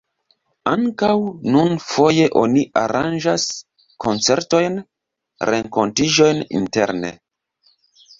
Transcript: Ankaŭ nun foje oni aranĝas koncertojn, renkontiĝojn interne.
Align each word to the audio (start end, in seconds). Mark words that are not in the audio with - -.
Ankaŭ 0.69 1.09
nun 1.55 1.75
foje 1.87 2.23
oni 2.43 2.63
aranĝas 2.81 3.45
koncertojn, 4.05 4.79
renkontiĝojn 5.51 6.41
interne. 6.61 7.13